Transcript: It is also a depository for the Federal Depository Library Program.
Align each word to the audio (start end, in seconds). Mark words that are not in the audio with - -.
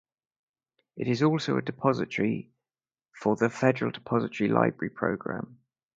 It 0.97 1.07
is 1.07 1.21
also 1.21 1.57
a 1.57 1.61
depository 1.61 2.49
for 3.13 3.35
the 3.35 3.51
Federal 3.51 3.91
Depository 3.91 4.49
Library 4.49 4.89
Program. 4.89 5.59